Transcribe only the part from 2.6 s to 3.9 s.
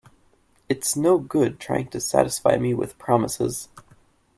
with promises.